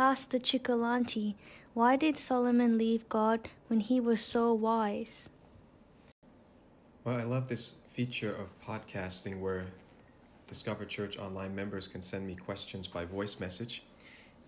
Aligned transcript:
Pastor 0.00 0.38
Cioccolanti, 0.38 1.34
why 1.74 1.94
did 1.94 2.16
Solomon 2.16 2.78
leave 2.78 3.06
God 3.10 3.50
when 3.68 3.80
he 3.80 4.00
was 4.00 4.22
so 4.22 4.54
wise? 4.54 5.28
Well, 7.04 7.18
I 7.18 7.24
love 7.24 7.50
this 7.50 7.80
feature 7.92 8.34
of 8.34 8.58
podcasting 8.62 9.40
where 9.40 9.66
Discover 10.46 10.86
Church 10.86 11.18
Online 11.18 11.54
members 11.54 11.86
can 11.86 12.00
send 12.00 12.26
me 12.26 12.34
questions 12.34 12.88
by 12.88 13.04
voice 13.04 13.38
message. 13.38 13.84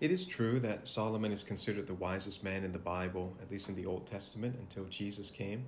It 0.01 0.09
is 0.09 0.25
true 0.25 0.59
that 0.61 0.87
Solomon 0.87 1.31
is 1.31 1.43
considered 1.43 1.85
the 1.85 1.93
wisest 1.93 2.43
man 2.43 2.63
in 2.63 2.71
the 2.71 2.79
Bible, 2.79 3.37
at 3.39 3.51
least 3.51 3.69
in 3.69 3.75
the 3.75 3.85
Old 3.85 4.07
Testament, 4.07 4.55
until 4.59 4.85
Jesus 4.85 5.29
came. 5.29 5.65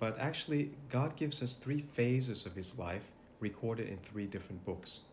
But 0.00 0.18
actually, 0.20 0.72
God 0.90 1.16
gives 1.16 1.42
us 1.42 1.54
three 1.54 1.80
phases 1.80 2.44
of 2.44 2.54
his 2.54 2.78
life 2.78 3.12
recorded 3.40 3.88
in 3.88 3.96
three 3.96 4.26
different 4.26 4.62
books. 4.66 5.04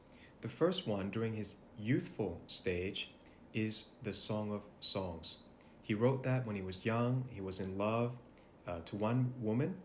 The 0.42 0.50
first 0.50 0.86
one, 0.86 1.12
during 1.12 1.34
his 1.34 1.56
youthful 1.80 2.42
stage, 2.48 3.12
is 3.54 3.90
the 4.04 4.14
Song 4.14 4.52
of 4.52 4.62
Songs. 4.80 5.40
He 5.82 5.94
wrote 5.94 6.24
that 6.24 6.46
when 6.46 6.56
he 6.56 6.62
was 6.62 6.86
young, 6.86 7.26
he 7.32 7.42
was 7.42 7.60
in 7.60 7.78
love 7.78 8.18
uh, 8.68 8.80
to 8.86 8.96
one 8.96 9.34
woman, 9.42 9.76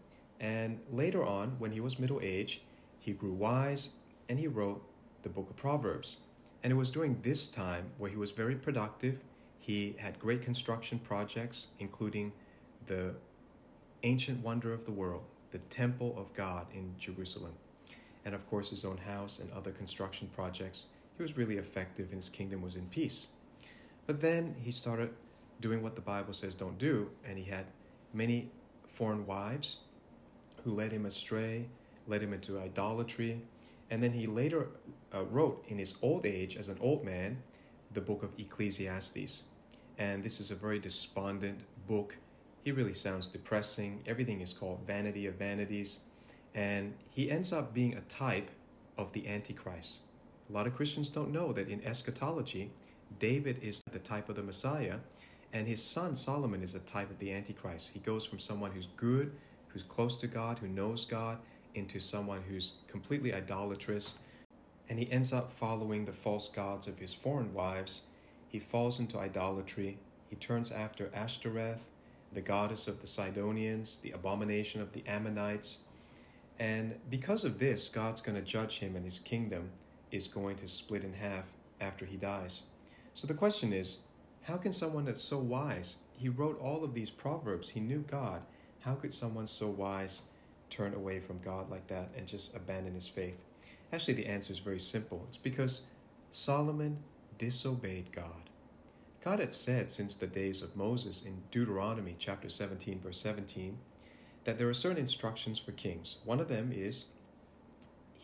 and 0.41 0.79
later 0.93 1.25
on, 1.25 1.57
when 1.59 1.73
he 1.73 1.81
was 1.81 1.99
middle 1.99 2.21
age, 2.23 2.63
he 2.99 3.13
grew 3.13 3.33
wise 3.33 3.91
and 4.29 4.39
he 4.39 4.49
wrote 4.49 4.83
the 5.23 5.29
book 5.29 5.49
of 5.49 5.57
Proverbs. 5.57 6.21
And 6.63 6.73
it 6.73 6.77
was 6.77 6.91
during 6.91 7.21
this 7.23 7.49
time 7.49 7.87
where 7.99 8.11
he 8.11 8.17
was 8.17 8.33
very 8.33 8.57
productive. 8.57 9.23
He 9.59 9.97
had 9.99 10.19
great 10.19 10.43
construction 10.43 10.99
projects, 10.99 11.69
including 11.79 12.33
the 12.87 13.15
ancient 14.03 14.43
wonder 14.43 14.73
of 14.73 14.85
the 14.85 14.93
world, 14.93 15.23
the 15.53 15.59
temple 15.59 16.15
of 16.19 16.33
God 16.35 16.67
in 16.75 16.95
Jerusalem. 16.99 17.53
And 18.25 18.35
of 18.35 18.47
course, 18.49 18.71
his 18.71 18.85
own 18.85 18.99
house 18.99 19.39
and 19.39 19.51
other 19.53 19.71
construction 19.71 20.29
projects. 20.35 20.87
He 21.17 21.23
was 21.23 21.37
really 21.37 21.57
effective 21.57 22.07
and 22.07 22.17
his 22.17 22.29
kingdom 22.29 22.61
was 22.61 22.77
in 22.77 22.87
peace. 22.87 23.31
But 24.07 24.21
then 24.21 24.55
he 24.63 24.71
started 24.71 25.11
doing 25.61 25.83
what 25.83 25.97
the 25.97 26.03
Bible 26.03 26.33
says 26.33 26.55
don't 26.55 26.79
do, 26.79 27.11
and 27.25 27.39
he 27.39 27.45
had 27.45 27.67
many 28.13 28.51
foreign 28.87 29.27
wives 29.27 29.81
who 30.65 30.73
led 30.73 30.93
him 30.93 31.07
astray, 31.07 31.69
led 32.07 32.23
him 32.23 32.33
into 32.33 32.59
idolatry. 32.59 33.43
And 33.91 34.03
then 34.03 34.13
he 34.13 34.27
later 34.27 34.69
uh, 35.15 35.25
wrote 35.25 35.65
in 35.69 35.79
his 35.79 35.97
old 36.03 36.27
age, 36.27 36.57
as 36.57 36.69
an 36.69 36.79
old 36.81 37.05
man, 37.05 37.43
the 37.93 38.01
book 38.01 38.23
of 38.23 38.33
Ecclesiastes. 38.39 39.45
And 39.99 40.23
this 40.23 40.41
is 40.41 40.51
a 40.51 40.55
very 40.55 40.79
despondent 40.79 41.61
book. 41.87 42.17
He 42.65 42.73
really 42.73 42.95
sounds 42.95 43.29
depressing. 43.29 44.03
Everything 44.07 44.41
is 44.41 44.53
called 44.53 44.81
vanity 44.87 45.27
of 45.27 45.35
vanities. 45.35 46.01
And 46.55 46.95
he 47.11 47.31
ends 47.31 47.53
up 47.53 47.73
being 47.73 47.95
a 47.95 48.01
type 48.03 48.51
of 48.99 49.13
the 49.13 49.29
Antichrist. 49.29 50.03
A 50.49 50.53
lot 50.53 50.67
of 50.69 50.77
Christians 50.77 51.09
don't 51.09 51.33
know 51.33 51.53
that 51.53 51.69
in 51.69 51.85
eschatology, 51.85 52.71
David 53.19 53.59
is 53.63 53.83
the 53.91 53.99
type 53.99 54.29
of 54.29 54.37
the 54.37 54.43
Messiah, 54.43 54.99
and 55.53 55.67
his 55.67 55.83
son 55.83 56.15
Solomon 56.15 56.63
is 56.63 56.77
a 56.77 56.81
type 56.81 57.11
of 57.11 57.19
the 57.19 57.33
Antichrist. 57.33 57.91
He 57.93 57.99
goes 57.99 58.25
from 58.25 58.39
someone 58.39 58.71
who's 58.71 58.87
good, 58.97 59.33
who's 59.69 59.83
close 59.83 60.19
to 60.19 60.29
God, 60.29 60.61
who 60.61 60.69
knows 60.69 61.05
God, 61.05 61.39
into 61.75 61.99
someone 61.99 62.43
who's 62.49 62.75
completely 62.87 63.35
idolatrous, 63.35 64.21
and 64.89 65.01
he 65.01 65.11
ends 65.11 65.33
up 65.33 65.51
following 65.51 66.05
the 66.05 66.13
false 66.13 66.49
gods 66.49 66.87
of 66.87 67.01
his 67.01 67.13
foreign 67.13 67.53
wives. 67.53 68.03
He 68.49 68.61
falls 68.61 69.01
into 69.01 69.19
idolatry. 69.19 69.99
He 70.31 70.37
turns 70.37 70.71
after 70.71 71.11
Ashtoreth, 71.13 71.89
the 72.33 72.41
goddess 72.41 72.87
of 72.87 73.01
the 73.01 73.07
Sidonians, 73.09 73.99
the 73.99 74.13
abomination 74.13 74.81
of 74.81 74.93
the 74.93 75.03
Ammonites. 75.09 75.81
And 76.59 77.01
because 77.11 77.45
of 77.45 77.59
this, 77.59 77.89
God's 77.89 78.21
going 78.21 78.37
to 78.37 78.43
judge 78.43 78.79
him, 78.79 78.95
and 78.95 79.05
his 79.05 79.19
kingdom 79.19 79.71
is 80.17 80.29
going 80.29 80.57
to 80.57 80.69
split 80.69 81.05
in 81.05 81.13
half 81.13 81.45
after 81.81 82.05
he 82.05 82.17
dies. 82.17 82.65
So 83.15 83.27
the 83.27 83.35
question 83.35 83.73
is 83.73 84.01
how 84.43 84.57
can 84.57 84.73
someone 84.73 85.05
that's 85.05 85.23
so 85.23 85.39
wise, 85.39 85.99
he 86.17 86.29
wrote 86.29 86.61
all 86.61 86.85
of 86.85 86.95
these 86.95 87.11
proverbs, 87.11 87.71
he 87.71 87.81
knew 87.81 88.05
God, 88.09 88.43
how 88.81 88.95
could 88.95 89.13
someone 89.13 89.47
so 89.47 89.69
wise 89.69 90.23
turn 90.71 90.95
away 90.95 91.19
from 91.19 91.41
God 91.41 91.71
like 91.71 91.89
that 91.89 92.11
and 92.17 92.27
just 92.27 92.55
abandon 92.55 92.95
his 92.95 93.09
faith? 93.09 93.39
Actually, 93.93 94.15
the 94.15 94.27
answer 94.27 94.53
is 94.53 94.59
very 94.59 94.81
simple. 94.81 95.25
It's 95.29 95.37
because 95.37 95.83
Solomon 96.31 96.99
disobeyed 97.39 98.13
God. 98.13 98.51
God 99.25 99.41
had 99.41 99.53
said 99.53 99.91
since 99.91 100.15
the 100.15 100.29
days 100.29 100.63
of 100.63 100.77
Moses 100.77 101.23
in 101.23 101.43
Deuteronomy 101.51 102.15
chapter 102.19 102.49
17, 102.49 103.01
verse 103.01 103.19
17, 103.19 103.77
that 104.45 104.59
there 104.59 104.69
are 104.69 104.75
certain 104.75 104.99
instructions 104.99 105.59
for 105.59 105.73
kings. 105.73 106.19
One 106.25 106.39
of 106.39 106.49
them 106.49 106.71
is 106.73 107.07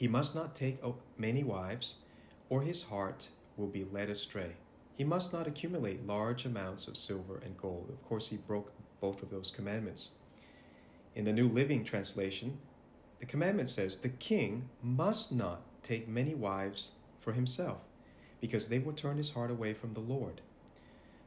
he 0.03 0.09
must 0.09 0.35
not 0.35 0.53
take 0.53 0.83
many 1.17 1.45
wives, 1.45 1.99
or 2.49 2.63
his 2.63 2.83
heart 2.83 3.29
will 3.57 3.69
be 3.69 3.85
led 3.85 4.11
astray. 4.11 4.55
He 4.97 5.05
must 5.05 5.33
not 5.33 5.47
accumulate 5.47 6.09
large 6.09 6.45
amounts 6.45 6.89
of 6.89 6.97
silver 6.97 7.41
and 7.45 7.57
gold. 7.57 7.89
Of 7.89 8.03
course, 8.03 8.31
he 8.31 8.37
broke 8.37 8.73
both 9.01 9.23
of 9.23 9.31
those 9.31 9.53
commandments. 9.53 10.11
In 11.15 11.25
the 11.25 11.33
New 11.33 11.49
Living 11.49 11.85
Translation, 11.85 12.59
the 13.21 13.27
commandment 13.27 13.71
says 13.71 13.99
the 13.99 14.09
king 14.09 14.71
must 14.83 15.31
not 15.31 15.63
take 15.85 16.09
many 16.09 16.35
wives 16.35 16.97
for 17.21 17.33
himself, 17.33 17.85
because 18.41 18.67
they 18.67 18.81
will 18.81 18.95
turn 18.95 19.19
his 19.19 19.35
heart 19.35 19.53
away 19.53 19.73
from 19.73 19.93
the 19.93 20.01
Lord. 20.01 20.41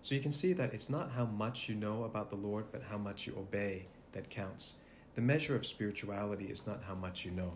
So 0.01 0.15
you 0.15 0.19
can 0.19 0.33
see 0.33 0.51
that 0.51 0.73
it's 0.73 0.89
not 0.89 1.13
how 1.13 1.27
much 1.27 1.69
you 1.69 1.75
know 1.75 2.03
about 2.03 2.29
the 2.29 2.35
Lord, 2.35 2.65
but 2.73 2.83
how 2.91 2.97
much 2.97 3.25
you 3.25 3.37
obey 3.37 3.85
that 4.11 4.29
counts. 4.29 4.73
The 5.13 5.21
measure 5.21 5.55
of 5.55 5.65
spirituality 5.65 6.47
is 6.47 6.67
not 6.67 6.83
how 6.83 6.95
much 6.95 7.23
you 7.23 7.31
know. 7.31 7.53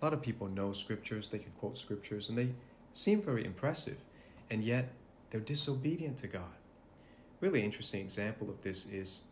A 0.00 0.04
lot 0.04 0.14
of 0.14 0.22
people 0.22 0.48
know 0.48 0.72
scriptures, 0.72 1.28
they 1.28 1.38
can 1.38 1.50
quote 1.52 1.76
scriptures, 1.76 2.28
and 2.28 2.38
they 2.38 2.54
seem 2.92 3.20
very 3.20 3.44
impressive, 3.44 3.98
and 4.48 4.62
yet 4.62 4.90
they're 5.30 5.40
disobedient 5.40 6.18
to 6.18 6.28
God. 6.28 6.56
Really 7.40 7.64
interesting 7.64 8.00
example 8.00 8.48
of 8.48 8.62
this 8.62 8.86
is, 8.86 9.24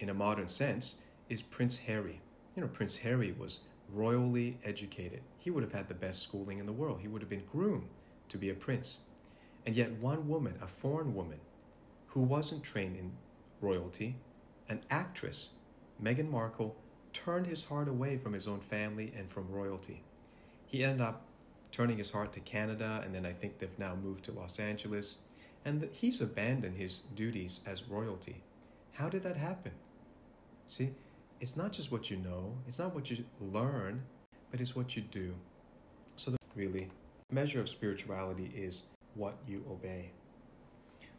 in 0.00 0.08
a 0.08 0.14
modern 0.14 0.46
sense, 0.46 1.00
is 1.28 1.42
Prince 1.42 1.78
Harry. 1.78 2.20
You 2.56 2.62
know, 2.62 2.68
Prince 2.68 2.96
Harry 2.98 3.34
was 3.38 3.60
royally 3.92 4.58
educated. 4.64 5.20
He 5.38 5.50
would 5.50 5.62
have 5.62 5.72
had 5.72 5.88
the 5.88 5.94
best 5.94 6.22
schooling 6.22 6.58
in 6.58 6.66
the 6.66 6.72
world. 6.72 7.00
He 7.00 7.08
would 7.08 7.22
have 7.22 7.30
been 7.30 7.44
groomed 7.50 7.88
to 8.28 8.38
be 8.38 8.50
a 8.50 8.54
prince. 8.54 9.00
And 9.66 9.76
yet, 9.76 9.92
one 9.92 10.28
woman, 10.28 10.54
a 10.62 10.66
foreign 10.66 11.14
woman, 11.14 11.38
who 12.08 12.20
wasn't 12.20 12.62
trained 12.62 12.96
in 12.96 13.12
royalty, 13.60 14.16
an 14.68 14.80
actress, 14.90 15.50
Meghan 16.02 16.30
Markle, 16.30 16.76
turned 17.24 17.46
his 17.46 17.64
heart 17.64 17.88
away 17.88 18.16
from 18.16 18.32
his 18.32 18.48
own 18.48 18.60
family 18.60 19.12
and 19.16 19.28
from 19.30 19.48
royalty. 19.50 20.02
He 20.66 20.84
ended 20.84 21.02
up 21.02 21.22
turning 21.70 21.96
his 21.96 22.10
heart 22.10 22.32
to 22.32 22.40
Canada, 22.40 23.02
and 23.04 23.14
then 23.14 23.24
I 23.24 23.32
think 23.32 23.58
they've 23.58 23.78
now 23.78 23.94
moved 23.94 24.24
to 24.24 24.32
Los 24.32 24.58
Angeles. 24.58 25.18
And 25.64 25.88
he's 25.92 26.20
abandoned 26.20 26.76
his 26.76 27.00
duties 27.14 27.62
as 27.66 27.88
royalty. 27.88 28.42
How 28.92 29.08
did 29.08 29.22
that 29.22 29.36
happen? 29.36 29.72
See, 30.66 30.90
it's 31.40 31.56
not 31.56 31.72
just 31.72 31.92
what 31.92 32.10
you 32.10 32.16
know, 32.16 32.54
it's 32.66 32.78
not 32.78 32.94
what 32.94 33.10
you 33.10 33.24
learn, 33.40 34.02
but 34.50 34.60
it's 34.60 34.74
what 34.74 34.96
you 34.96 35.02
do. 35.02 35.34
So, 36.16 36.30
the 36.30 36.38
really 36.54 36.88
measure 37.30 37.60
of 37.60 37.68
spirituality 37.68 38.52
is 38.54 38.86
what 39.14 39.36
you 39.46 39.64
obey. 39.70 40.10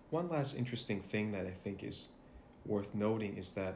One 0.09 0.29
last 0.29 0.55
interesting 0.55 1.01
thing 1.01 1.31
that 1.31 1.47
I 1.47 1.51
think 1.51 1.83
is 1.83 2.09
worth 2.65 2.93
noting 2.93 3.37
is 3.37 3.53
that 3.53 3.75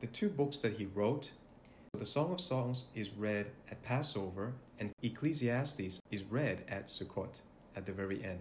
the 0.00 0.06
two 0.06 0.28
books 0.28 0.60
that 0.60 0.74
he 0.74 0.86
wrote, 0.86 1.32
the 1.98 2.06
Song 2.06 2.32
of 2.32 2.40
Songs 2.40 2.86
is 2.94 3.10
read 3.10 3.50
at 3.70 3.82
Passover 3.82 4.54
and 4.80 4.92
Ecclesiastes 5.02 6.00
is 6.10 6.24
read 6.24 6.64
at 6.66 6.86
Sukkot 6.86 7.42
at 7.76 7.84
the 7.84 7.92
very 7.92 8.24
end. 8.24 8.40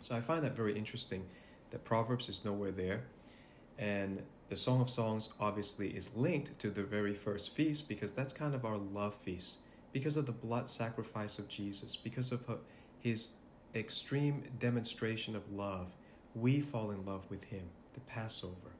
So 0.00 0.14
I 0.14 0.20
find 0.20 0.44
that 0.44 0.54
very 0.54 0.78
interesting 0.78 1.26
that 1.70 1.84
Proverbs 1.84 2.28
is 2.28 2.44
nowhere 2.44 2.70
there. 2.70 3.02
And 3.78 4.22
the 4.48 4.54
Song 4.54 4.80
of 4.80 4.88
Songs 4.88 5.30
obviously 5.40 5.88
is 5.88 6.16
linked 6.16 6.56
to 6.60 6.70
the 6.70 6.84
very 6.84 7.14
first 7.14 7.52
feast 7.52 7.88
because 7.88 8.12
that's 8.12 8.32
kind 8.32 8.54
of 8.54 8.64
our 8.64 8.78
love 8.78 9.16
feast. 9.16 9.58
Because 9.92 10.16
of 10.16 10.26
the 10.26 10.32
blood 10.32 10.70
sacrifice 10.70 11.40
of 11.40 11.48
Jesus, 11.48 11.96
because 11.96 12.30
of 12.30 12.42
his 13.00 13.30
extreme 13.74 14.44
demonstration 14.60 15.34
of 15.34 15.42
love, 15.52 15.92
we 16.36 16.60
fall 16.60 16.92
in 16.92 17.04
love 17.04 17.28
with 17.28 17.42
him. 17.42 17.64
The 17.94 18.00
Passover 18.00 18.70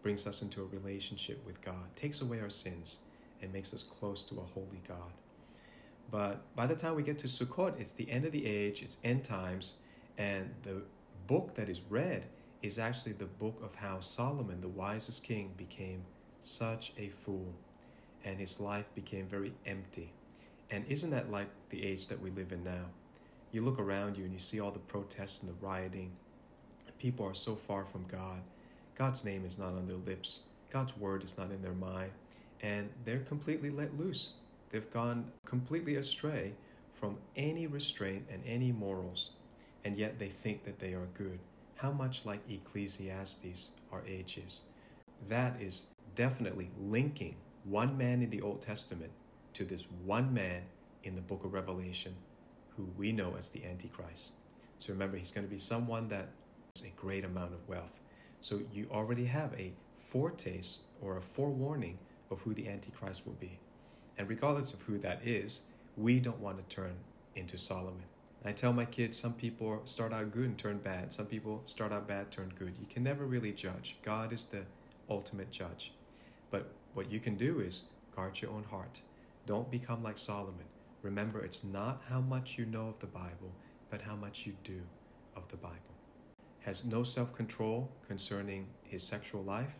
brings 0.00 0.28
us 0.28 0.42
into 0.42 0.62
a 0.62 0.66
relationship 0.66 1.44
with 1.44 1.60
God, 1.60 1.94
takes 1.96 2.20
away 2.20 2.40
our 2.40 2.48
sins, 2.48 3.00
and 3.42 3.52
makes 3.52 3.72
us 3.74 3.82
close 3.82 4.24
to 4.24 4.36
a 4.36 4.42
holy 4.42 4.80
God. 4.86 5.12
But 6.10 6.54
by 6.54 6.66
the 6.66 6.76
time 6.76 6.94
we 6.94 7.02
get 7.02 7.18
to 7.18 7.26
Sukkot, 7.26 7.80
it's 7.80 7.92
the 7.92 8.10
end 8.10 8.24
of 8.24 8.32
the 8.32 8.46
age, 8.46 8.82
it's 8.82 8.98
end 9.02 9.24
times, 9.24 9.76
and 10.18 10.50
the 10.62 10.82
book 11.26 11.54
that 11.54 11.68
is 11.68 11.80
read 11.88 12.26
is 12.62 12.78
actually 12.78 13.12
the 13.12 13.26
book 13.26 13.60
of 13.62 13.74
how 13.74 14.00
Solomon, 14.00 14.60
the 14.60 14.68
wisest 14.68 15.24
king, 15.24 15.52
became 15.56 16.02
such 16.40 16.92
a 16.98 17.08
fool 17.08 17.52
and 18.24 18.38
his 18.38 18.60
life 18.60 18.92
became 18.94 19.26
very 19.26 19.52
empty. 19.64 20.12
And 20.70 20.84
isn't 20.88 21.10
that 21.10 21.30
like 21.30 21.48
the 21.70 21.84
age 21.84 22.08
that 22.08 22.20
we 22.20 22.30
live 22.30 22.52
in 22.52 22.64
now? 22.64 22.86
You 23.52 23.62
look 23.62 23.78
around 23.78 24.16
you 24.16 24.24
and 24.24 24.32
you 24.32 24.40
see 24.40 24.60
all 24.60 24.72
the 24.72 24.80
protests 24.80 25.42
and 25.42 25.48
the 25.48 25.66
rioting. 25.66 26.10
People 26.98 27.24
are 27.24 27.34
so 27.34 27.54
far 27.54 27.84
from 27.84 28.04
God. 28.08 28.40
God's 28.96 29.24
name 29.24 29.44
is 29.44 29.58
not 29.58 29.68
on 29.68 29.86
their 29.86 29.98
lips, 29.98 30.44
God's 30.70 30.96
word 30.96 31.22
is 31.22 31.38
not 31.38 31.50
in 31.50 31.62
their 31.62 31.74
mind, 31.74 32.10
and 32.62 32.90
they're 33.04 33.20
completely 33.20 33.70
let 33.70 33.98
loose. 33.98 34.34
They've 34.70 34.90
gone 34.90 35.30
completely 35.44 35.96
astray 35.96 36.54
from 36.92 37.18
any 37.36 37.66
restraint 37.66 38.26
and 38.30 38.42
any 38.46 38.72
morals, 38.72 39.32
and 39.84 39.96
yet 39.96 40.18
they 40.18 40.28
think 40.28 40.64
that 40.64 40.78
they 40.78 40.94
are 40.94 41.08
good. 41.14 41.38
how 41.76 41.92
much 41.92 42.24
like 42.24 42.40
Ecclesiastes 42.50 43.72
our 43.92 44.02
age 44.06 44.38
is. 44.44 44.62
That 45.28 45.60
is 45.60 45.86
definitely 46.14 46.70
linking 46.80 47.36
one 47.64 47.96
man 47.96 48.22
in 48.22 48.30
the 48.30 48.40
Old 48.42 48.62
Testament 48.62 49.10
to 49.54 49.64
this 49.64 49.86
one 50.04 50.32
man 50.32 50.62
in 51.04 51.14
the 51.14 51.20
book 51.20 51.44
of 51.44 51.52
Revelation 51.52 52.14
who 52.76 52.88
we 52.96 53.12
know 53.12 53.34
as 53.38 53.50
the 53.50 53.64
Antichrist. 53.64 54.34
So 54.78 54.92
remember, 54.92 55.16
he's 55.16 55.30
going 55.32 55.46
to 55.46 55.50
be 55.50 55.58
someone 55.58 56.08
that 56.08 56.28
has 56.74 56.84
a 56.84 56.90
great 56.90 57.24
amount 57.24 57.54
of 57.54 57.66
wealth. 57.68 58.00
So 58.40 58.60
you 58.72 58.86
already 58.90 59.24
have 59.24 59.54
a 59.54 59.72
foretaste 59.94 60.84
or 61.00 61.16
a 61.16 61.22
forewarning 61.22 61.98
of 62.30 62.40
who 62.40 62.54
the 62.54 62.68
Antichrist 62.68 63.26
will 63.26 63.34
be. 63.34 63.58
And 64.18 64.28
regardless 64.28 64.72
of 64.72 64.82
who 64.82 64.98
that 64.98 65.20
is, 65.26 65.62
we 65.96 66.20
don't 66.20 66.40
want 66.40 66.58
to 66.58 66.74
turn 66.74 66.94
into 67.34 67.58
Solomon. 67.58 68.04
I 68.44 68.52
tell 68.52 68.72
my 68.72 68.84
kids 68.84 69.18
some 69.18 69.34
people 69.34 69.80
start 69.86 70.12
out 70.12 70.30
good 70.30 70.44
and 70.44 70.56
turn 70.56 70.78
bad. 70.78 71.12
Some 71.12 71.26
people 71.26 71.62
start 71.64 71.92
out 71.92 72.06
bad, 72.06 72.30
turn 72.30 72.52
good. 72.56 72.74
You 72.80 72.86
can 72.86 73.02
never 73.02 73.24
really 73.24 73.52
judge. 73.52 73.96
God 74.02 74.32
is 74.32 74.46
the 74.46 74.62
ultimate 75.10 75.50
judge. 75.50 75.92
But 76.50 76.70
what 76.94 77.10
you 77.10 77.18
can 77.18 77.36
do 77.36 77.58
is 77.58 77.84
guard 78.14 78.40
your 78.40 78.52
own 78.52 78.62
heart. 78.62 79.00
Don't 79.46 79.68
become 79.68 80.02
like 80.02 80.16
Solomon. 80.16 80.64
Remember, 81.02 81.40
it's 81.40 81.64
not 81.64 82.02
how 82.08 82.20
much 82.20 82.56
you 82.56 82.66
know 82.66 82.88
of 82.88 83.00
the 83.00 83.06
Bible, 83.06 83.52
but 83.90 84.00
how 84.00 84.14
much 84.14 84.46
you 84.46 84.54
do 84.62 84.80
of 85.34 85.48
the 85.48 85.56
Bible. 85.56 85.76
Has 86.60 86.84
no 86.84 87.02
self 87.02 87.32
control 87.32 87.90
concerning 88.06 88.66
his 88.84 89.02
sexual 89.02 89.42
life, 89.42 89.74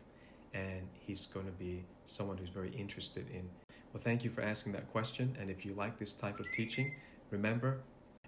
and 0.54 0.82
he's 0.98 1.26
going 1.26 1.46
to 1.46 1.52
be 1.52 1.84
someone 2.04 2.36
who's 2.36 2.48
very 2.48 2.70
interested 2.70 3.26
in. 3.30 3.48
Well, 3.92 4.02
thank 4.02 4.24
you 4.24 4.30
for 4.30 4.42
asking 4.42 4.72
that 4.72 4.90
question. 4.90 5.36
And 5.40 5.50
if 5.50 5.64
you 5.64 5.74
like 5.74 5.98
this 5.98 6.12
type 6.12 6.40
of 6.40 6.50
teaching, 6.52 6.94
remember, 7.30 7.80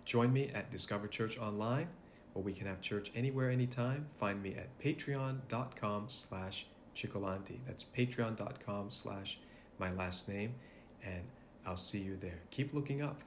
join 0.04 0.32
me 0.32 0.50
at 0.54 0.70
Discover 0.70 1.08
Church 1.08 1.38
Online, 1.38 1.88
where 2.32 2.44
we 2.44 2.52
can 2.52 2.66
have 2.66 2.80
church 2.80 3.10
anywhere, 3.14 3.50
anytime. 3.50 4.06
Find 4.08 4.42
me 4.42 4.54
at 4.54 4.78
patreon.com 4.78 6.04
slash 6.08 6.66
Cioccolanti. 6.94 7.58
That's 7.66 7.84
patreon.com 7.84 8.90
slash 8.90 9.38
my 9.78 9.92
last 9.92 10.28
name. 10.28 10.54
And 11.04 11.22
I'll 11.66 11.76
see 11.76 11.98
you 11.98 12.16
there. 12.16 12.40
Keep 12.50 12.74
looking 12.74 13.02
up. 13.02 13.22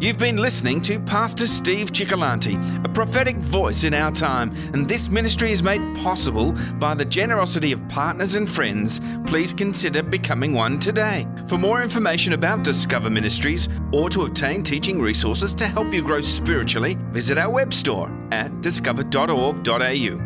You've 0.00 0.16
been 0.16 0.38
listening 0.38 0.80
to 0.82 0.98
Pastor 0.98 1.46
Steve 1.46 1.92
Cioccolanti, 1.92 2.56
a 2.86 2.88
prophetic 2.88 3.36
voice 3.36 3.84
in 3.84 3.92
our 3.92 4.10
time, 4.10 4.50
and 4.72 4.88
this 4.88 5.10
ministry 5.10 5.52
is 5.52 5.62
made 5.62 5.94
possible 5.98 6.54
by 6.78 6.94
the 6.94 7.04
generosity 7.04 7.70
of 7.72 7.86
partners 7.90 8.34
and 8.34 8.48
friends. 8.48 9.02
Please 9.26 9.52
consider 9.52 10.02
becoming 10.02 10.54
one 10.54 10.78
today. 10.78 11.26
For 11.46 11.58
more 11.58 11.82
information 11.82 12.32
about 12.32 12.62
Discover 12.62 13.10
Ministries 13.10 13.68
or 13.92 14.08
to 14.08 14.22
obtain 14.22 14.62
teaching 14.62 15.02
resources 15.02 15.54
to 15.56 15.66
help 15.66 15.92
you 15.92 16.00
grow 16.00 16.22
spiritually, 16.22 16.96
visit 17.10 17.36
our 17.36 17.50
web 17.50 17.74
store 17.74 18.10
at 18.32 18.62
discover.org.au. 18.62 20.20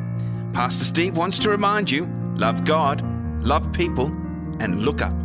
Pastor 0.53 0.85
Steve 0.85 1.17
wants 1.17 1.41
to 1.41 1.51
remind 1.51 1.91
you 1.91 2.07
love 2.37 2.65
God, 2.65 3.03
love 3.45 3.73
people, 3.73 4.07
and 4.61 4.85
look 4.85 5.03
up. 5.03 5.24